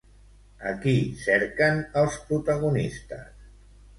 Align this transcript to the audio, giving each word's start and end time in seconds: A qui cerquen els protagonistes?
A 0.69 0.71
qui 0.85 0.93
cerquen 1.25 1.77
els 2.03 2.17
protagonistes? 2.29 3.29